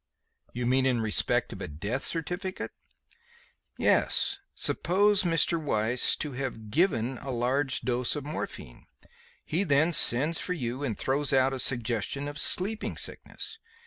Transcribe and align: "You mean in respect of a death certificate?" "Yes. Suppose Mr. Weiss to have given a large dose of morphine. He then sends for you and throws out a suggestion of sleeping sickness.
"You 0.51 0.65
mean 0.65 0.87
in 0.87 0.99
respect 0.99 1.53
of 1.53 1.61
a 1.61 1.67
death 1.67 2.01
certificate?" 2.01 2.71
"Yes. 3.77 4.39
Suppose 4.55 5.21
Mr. 5.21 5.61
Weiss 5.61 6.15
to 6.15 6.31
have 6.31 6.71
given 6.71 7.19
a 7.19 7.29
large 7.29 7.81
dose 7.81 8.15
of 8.15 8.25
morphine. 8.25 8.87
He 9.45 9.63
then 9.63 9.93
sends 9.93 10.39
for 10.39 10.53
you 10.53 10.83
and 10.83 10.97
throws 10.97 11.33
out 11.33 11.53
a 11.53 11.59
suggestion 11.59 12.27
of 12.27 12.39
sleeping 12.39 12.97
sickness. 12.97 13.59